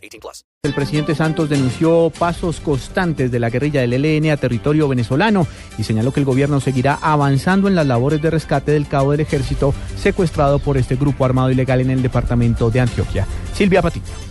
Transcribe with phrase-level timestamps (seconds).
[0.00, 0.44] 18 plus.
[0.62, 5.46] El presidente Santos denunció pasos constantes de la guerrilla del ELN a territorio venezolano
[5.78, 9.20] y señaló que el gobierno seguirá avanzando en las labores de rescate del cabo del
[9.20, 13.26] ejército secuestrado por este grupo armado ilegal en el departamento de Antioquia.
[13.54, 14.29] Silvia Patiño.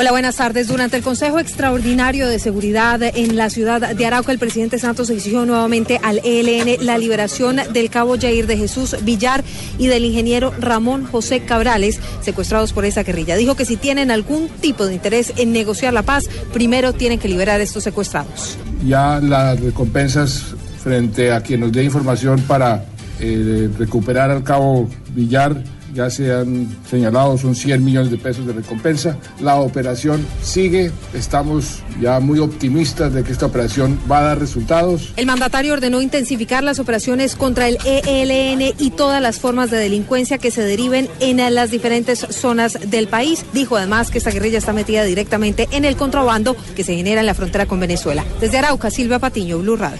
[0.00, 0.68] Hola, buenas tardes.
[0.68, 5.44] Durante el Consejo Extraordinario de Seguridad en la ciudad de Arauca, el presidente Santos exigió
[5.44, 9.42] nuevamente al ELN la liberación del cabo Jair de Jesús Villar
[9.76, 13.34] y del ingeniero Ramón José Cabrales, secuestrados por esa guerrilla.
[13.34, 17.26] Dijo que si tienen algún tipo de interés en negociar la paz, primero tienen que
[17.26, 18.56] liberar a estos secuestrados.
[18.86, 22.84] Ya las recompensas frente a quien nos dé información para
[23.18, 25.60] eh, recuperar al cabo Villar
[25.98, 29.18] ya se han señalado, son 100 millones de pesos de recompensa.
[29.40, 35.12] La operación sigue, estamos ya muy optimistas de que esta operación va a dar resultados.
[35.16, 40.38] El mandatario ordenó intensificar las operaciones contra el ELN y todas las formas de delincuencia
[40.38, 43.44] que se deriven en las diferentes zonas del país.
[43.52, 47.26] Dijo además que esta guerrilla está metida directamente en el contrabando que se genera en
[47.26, 48.24] la frontera con Venezuela.
[48.40, 49.98] Desde Arauca, Silvia Patiño, Blue Radio.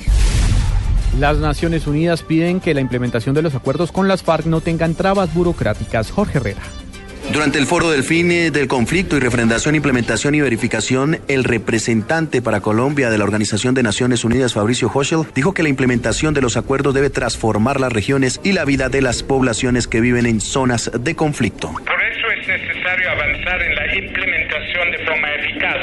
[1.19, 4.95] Las Naciones Unidas piden que la implementación de los acuerdos con las FARC no tengan
[4.95, 6.11] trabas burocráticas.
[6.11, 6.62] Jorge Herrera.
[7.33, 12.62] Durante el foro del fin del conflicto y refrendación, implementación y verificación, el representante para
[12.62, 16.56] Colombia de la Organización de Naciones Unidas, Fabricio Hoschel, dijo que la implementación de los
[16.56, 20.91] acuerdos debe transformar las regiones y la vida de las poblaciones que viven en zonas
[20.98, 21.69] de conflicto.
[21.69, 22.27] Por eso es
[22.89, 25.77] necesario avanzar en la implementación de forma eficaz,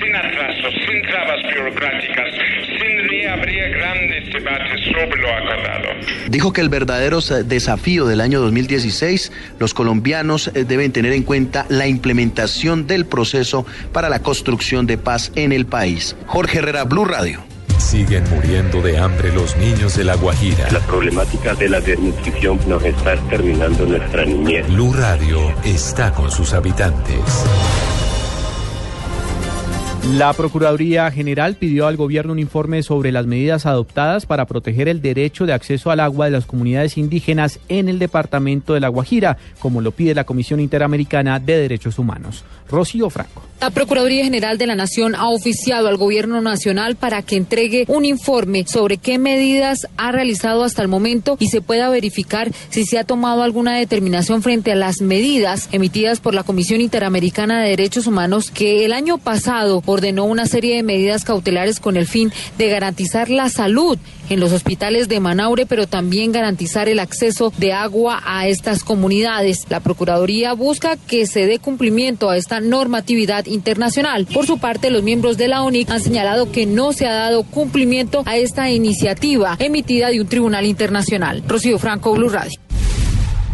[0.00, 2.26] sin atrasos, sin trabas burocráticas,
[2.66, 5.88] sin reabrir grandes debates sobre lo acordado.
[6.28, 11.86] Dijo que el verdadero desafío del año 2016, los colombianos deben tener en cuenta la
[11.86, 16.16] implementación del proceso para la construcción de paz en el país.
[16.26, 17.49] Jorge Herrera, Blue Radio.
[17.80, 20.70] Siguen muriendo de hambre los niños de La Guajira.
[20.70, 24.68] La problemática de la desnutrición nos está exterminando nuestra niñez.
[24.68, 27.18] Blue Radio está con sus habitantes.
[30.08, 35.02] La Procuraduría General pidió al gobierno un informe sobre las medidas adoptadas para proteger el
[35.02, 39.36] derecho de acceso al agua de las comunidades indígenas en el departamento de La Guajira,
[39.60, 42.44] como lo pide la Comisión Interamericana de Derechos Humanos.
[42.70, 43.42] Rocío Franco.
[43.60, 48.06] La Procuraduría General de la Nación ha oficiado al Gobierno Nacional para que entregue un
[48.06, 52.98] informe sobre qué medidas ha realizado hasta el momento y se pueda verificar si se
[52.98, 58.06] ha tomado alguna determinación frente a las medidas emitidas por la Comisión Interamericana de Derechos
[58.06, 62.68] Humanos que el año pasado ordenó una serie de medidas cautelares con el fin de
[62.68, 68.22] garantizar la salud en los hospitales de Manaure, pero también garantizar el acceso de agua
[68.24, 69.66] a estas comunidades.
[69.68, 74.26] La Procuraduría busca que se dé cumplimiento a esta normatividad internacional.
[74.26, 77.42] Por su parte, los miembros de la ONIC han señalado que no se ha dado
[77.42, 81.42] cumplimiento a esta iniciativa emitida de un tribunal internacional.
[81.46, 82.69] Rocío Franco, Blue Radio.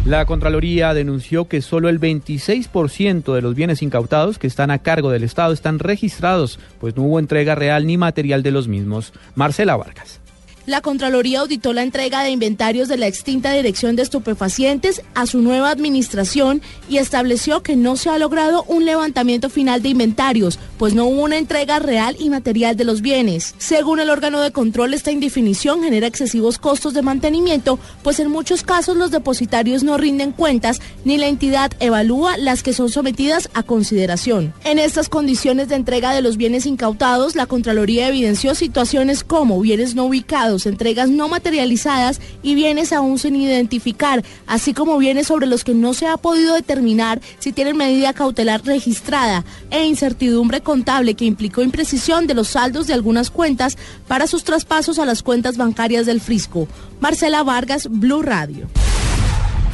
[0.07, 5.11] La Contraloría denunció que solo el 26% de los bienes incautados que están a cargo
[5.11, 9.11] del Estado están registrados, pues no hubo entrega real ni material de los mismos.
[9.35, 10.21] Marcela Vargas
[10.67, 15.41] la Contraloría auditó la entrega de inventarios de la extinta Dirección de Estupefacientes a su
[15.41, 20.93] nueva administración y estableció que no se ha logrado un levantamiento final de inventarios, pues
[20.93, 23.55] no hubo una entrega real y material de los bienes.
[23.57, 28.63] Según el órgano de control, esta indefinición genera excesivos costos de mantenimiento, pues en muchos
[28.63, 33.63] casos los depositarios no rinden cuentas ni la entidad evalúa las que son sometidas a
[33.63, 34.53] consideración.
[34.65, 39.95] En estas condiciones de entrega de los bienes incautados, la Contraloría evidenció situaciones como bienes
[39.95, 45.63] no ubicados, entregas no materializadas y bienes aún sin identificar, así como bienes sobre los
[45.63, 51.25] que no se ha podido determinar si tienen medida cautelar registrada e incertidumbre contable que
[51.25, 53.77] implicó imprecisión de los saldos de algunas cuentas
[54.07, 56.67] para sus traspasos a las cuentas bancarias del Frisco.
[56.99, 58.67] Marcela Vargas, Blue Radio.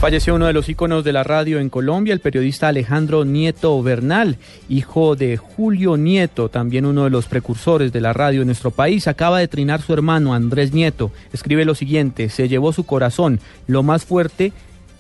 [0.03, 4.35] Falleció uno de los íconos de la radio en Colombia, el periodista Alejandro Nieto Bernal,
[4.67, 9.07] hijo de Julio Nieto, también uno de los precursores de la radio en nuestro país.
[9.07, 11.13] Acaba de trinar su hermano Andrés Nieto.
[11.31, 14.51] Escribe lo siguiente, se llevó su corazón, lo más fuerte,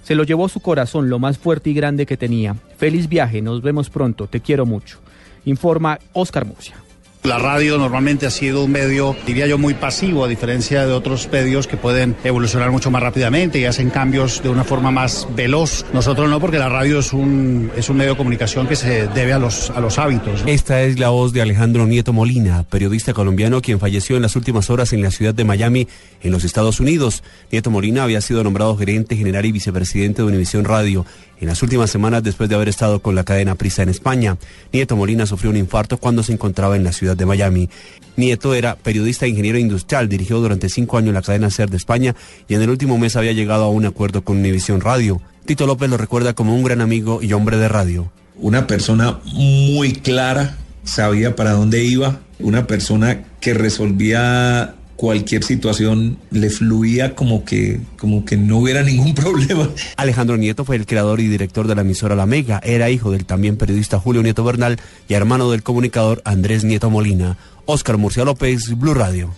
[0.03, 2.55] se lo llevó su corazón, lo más fuerte y grande que tenía.
[2.77, 4.99] Feliz viaje, nos vemos pronto, te quiero mucho.
[5.43, 6.77] Informa Oscar Murcia.
[7.23, 11.29] La radio normalmente ha sido un medio, diría yo, muy pasivo, a diferencia de otros
[11.31, 15.85] medios que pueden evolucionar mucho más rápidamente y hacen cambios de una forma más veloz.
[15.93, 19.31] Nosotros no, porque la radio es un, es un medio de comunicación que se debe
[19.31, 20.43] a los, a los hábitos.
[20.45, 24.69] Esta es la voz de Alejandro Nieto Molina, periodista colombiano quien falleció en las últimas
[24.69, 25.87] horas en la ciudad de Miami,
[26.23, 27.23] en los Estados Unidos.
[27.53, 31.05] Nieto Molina había sido nombrado gerente general y vicepresidente de Univisión Radio
[31.43, 34.37] en las últimas semanas después de haber estado con la cadena Prisa en España.
[34.71, 37.69] Nieto Molina sufrió un infarto cuando se encontraba en la ciudad de Miami.
[38.15, 42.15] Nieto era periodista e ingeniero industrial, dirigió durante cinco años la cadena SER de España
[42.47, 45.21] y en el último mes había llegado a un acuerdo con Univisión Radio.
[45.45, 48.09] Tito López lo recuerda como un gran amigo y hombre de radio.
[48.37, 50.55] Una persona muy clara,
[50.85, 58.25] sabía para dónde iba, una persona que resolvía cualquier situación le fluía como que, como
[58.25, 59.69] que no hubiera ningún problema.
[59.97, 62.61] Alejandro Nieto fue el creador y director de la emisora La Mega.
[62.63, 67.37] Era hijo del también periodista Julio Nieto Bernal y hermano del comunicador Andrés Nieto Molina.
[67.65, 69.33] Óscar Murcia López, Blue Radio.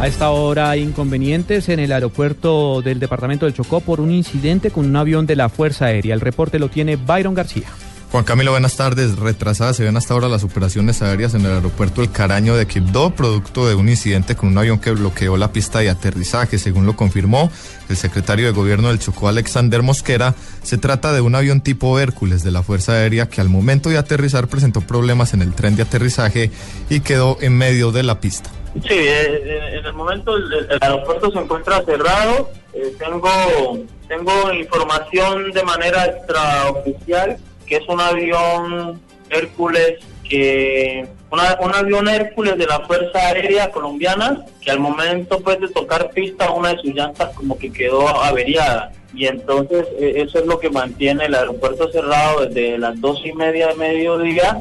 [0.00, 4.70] A esta hora hay inconvenientes en el aeropuerto del departamento del Chocó por un incidente
[4.70, 6.14] con un avión de la Fuerza Aérea.
[6.14, 7.66] El reporte lo tiene Byron García.
[8.10, 9.18] Juan Camilo, buenas tardes.
[9.18, 13.10] Retrasadas se ven hasta ahora las operaciones aéreas en el aeropuerto El Caraño de Quibdó,
[13.10, 16.58] producto de un incidente con un avión que bloqueó la pista de aterrizaje.
[16.58, 17.50] Según lo confirmó
[17.90, 22.42] el secretario de Gobierno del Chocó, Alexander Mosquera, se trata de un avión tipo Hércules
[22.42, 25.82] de la Fuerza Aérea que al momento de aterrizar presentó problemas en el tren de
[25.82, 26.50] aterrizaje
[26.88, 28.48] y quedó en medio de la pista.
[28.88, 32.50] Sí, en el momento el, el aeropuerto se encuentra cerrado.
[32.72, 37.36] Eh, tengo, tengo información de manera extraoficial
[37.68, 39.00] que es un avión
[39.30, 39.98] Hércules
[40.28, 45.68] que una, un avión Hércules de la Fuerza Aérea Colombiana que al momento pues de
[45.68, 50.58] tocar pista una de sus llantas como que quedó averiada y entonces eso es lo
[50.58, 54.58] que mantiene el aeropuerto cerrado desde las dos y media de mediodía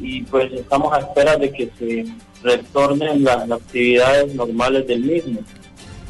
[0.00, 2.06] y pues estamos a espera de que se
[2.42, 5.40] retornen las actividades normales del mismo.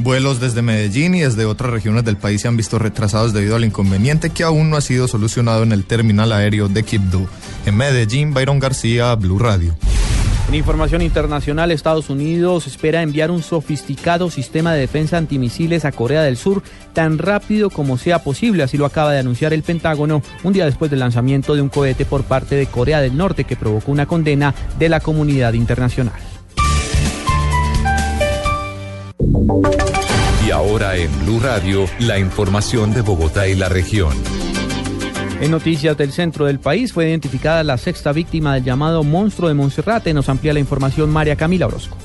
[0.00, 3.64] Vuelos desde Medellín y desde otras regiones del país se han visto retrasados debido al
[3.66, 7.26] inconveniente que aún no ha sido solucionado en el terminal aéreo de Quibdó.
[7.66, 9.76] En Medellín, Byron García, Blue Radio.
[10.48, 16.22] En información internacional, Estados Unidos espera enviar un sofisticado sistema de defensa antimisiles a Corea
[16.22, 16.62] del Sur
[16.94, 20.90] tan rápido como sea posible, así lo acaba de anunciar el Pentágono un día después
[20.90, 24.54] del lanzamiento de un cohete por parte de Corea del Norte que provocó una condena
[24.78, 26.29] de la comunidad internacional.
[30.46, 34.12] Y ahora en Blue Radio, la información de Bogotá y la región.
[35.40, 39.54] En noticias del centro del país fue identificada la sexta víctima del llamado monstruo de
[39.54, 40.12] Monserrate.
[40.12, 41.96] Nos amplía la información María Camila Orozco.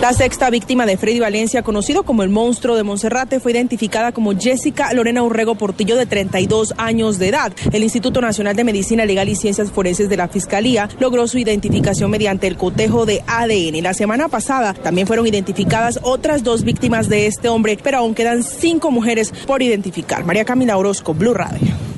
[0.00, 4.32] La sexta víctima de Freddy Valencia, conocido como el monstruo de Monserrate, fue identificada como
[4.32, 7.52] Jessica Lorena Urrego Portillo, de 32 años de edad.
[7.70, 12.10] El Instituto Nacional de Medicina Legal y Ciencias Forenses de la Fiscalía logró su identificación
[12.10, 13.82] mediante el cotejo de ADN.
[13.82, 18.42] La semana pasada también fueron identificadas otras dos víctimas de este hombre, pero aún quedan
[18.42, 20.24] cinco mujeres por identificar.
[20.24, 21.89] María Camila Orozco, Blue Radio.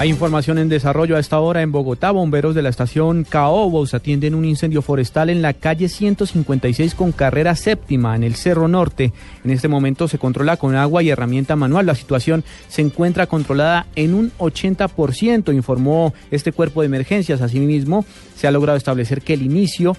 [0.00, 2.10] Hay información en desarrollo a esta hora en Bogotá.
[2.10, 7.54] Bomberos de la estación Caobos atienden un incendio forestal en la calle 156 con carrera
[7.54, 9.12] séptima en el Cerro Norte.
[9.44, 11.86] En este momento se controla con agua y herramienta manual.
[11.86, 17.40] La situación se encuentra controlada en un 80%, informó este cuerpo de emergencias.
[17.40, 18.04] Asimismo,
[18.36, 19.96] se ha logrado establecer que el inicio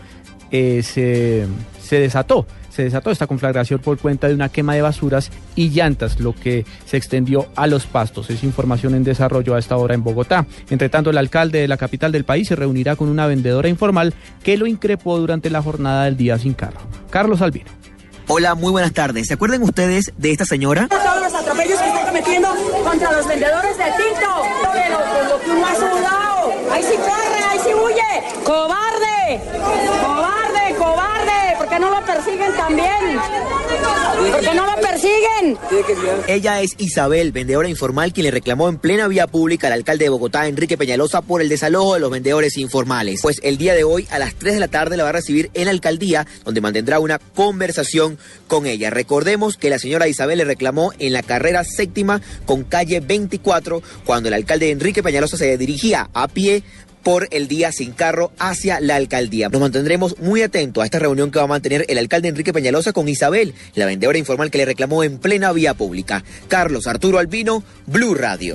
[0.52, 1.48] eh, se,
[1.82, 2.46] se desató
[2.76, 6.66] se desató esta conflagración por cuenta de una quema de basuras y llantas, lo que
[6.86, 8.30] se extendió a los pastos.
[8.30, 10.46] Es información en desarrollo a esta hora en Bogotá.
[10.70, 14.14] Entre tanto, el alcalde de la capital del país se reunirá con una vendedora informal
[14.44, 16.80] que lo increpó durante la jornada del día sin carro.
[17.10, 17.72] Carlos Albino.
[18.28, 19.28] Hola, muy buenas tardes.
[19.28, 20.88] ¿Se acuerdan ustedes de esta señora?
[20.88, 22.50] Todos los atropellos que están cometiendo
[22.84, 24.28] contra los vendedores de tinto.
[24.74, 26.54] Pero por lo que uno ha sudado.
[26.72, 27.44] ¡Ahí sí corre!
[27.52, 28.44] ¡Ahí sí huye!
[28.44, 29.42] ¡Cobarde!
[30.02, 30.25] ¡Cobarde!
[31.76, 31.76] ¡Cobarde!
[31.76, 33.20] ¿Por qué no lo persiguen también?
[34.32, 35.15] ¿Por qué no lo persiguen?
[36.28, 40.10] Ella es Isabel, vendedora informal, quien le reclamó en plena vía pública al alcalde de
[40.10, 43.20] Bogotá, Enrique Peñalosa, por el desalojo de los vendedores informales.
[43.22, 45.52] Pues el día de hoy, a las 3 de la tarde, la va a recibir
[45.54, 48.90] en la alcaldía, donde mantendrá una conversación con ella.
[48.90, 54.30] Recordemos que la señora Isabel le reclamó en la carrera séptima con calle 24, cuando
[54.30, 56.64] el alcalde Enrique Peñalosa se dirigía a pie
[57.06, 59.50] por el día sin carro hacia la alcaldía.
[59.50, 62.94] Nos mantendremos muy atentos a esta reunión que va a mantener el alcalde Enrique Peñalosa
[62.94, 66.24] con Isabel, la vendedora informal que le reclamó en plena vía pública.
[66.48, 68.54] Carlos Arturo Albino, Blue Radio.